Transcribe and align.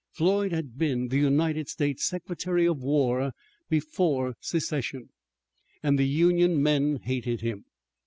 Floyd 0.13 0.51
had 0.51 0.79
been 0.79 1.09
the 1.09 1.19
United 1.19 1.69
States 1.69 2.03
Secretary 2.03 2.65
of 2.65 2.81
War 2.81 3.33
before 3.69 4.33
secession, 4.39 5.09
and 5.83 5.99
the 5.99 6.07
Union 6.07 6.59
men 6.63 6.95
hated 7.03 7.41
him. 7.41 7.65